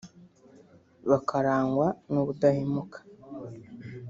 [1.09, 2.99] bakarangwa n’ubudahemuka